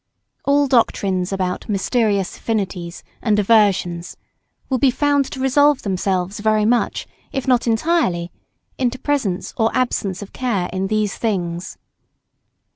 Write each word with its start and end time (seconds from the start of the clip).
]All 0.45 0.65
doctrines 0.67 1.31
about 1.31 1.69
mysterious 1.69 2.35
affinities 2.35 3.03
and 3.21 3.37
aversions 3.37 4.17
will 4.67 4.79
be 4.79 4.89
found 4.89 5.25
to 5.25 5.39
resolve 5.39 5.83
themselves 5.83 6.39
very 6.39 6.65
much, 6.65 7.05
if 7.31 7.47
not 7.47 7.67
entirely, 7.67 8.31
into 8.79 8.97
presence 8.97 9.53
or 9.57 9.69
absence 9.75 10.23
of 10.23 10.33
care 10.33 10.71
in 10.73 10.87
these 10.87 11.15
things. 11.19 11.77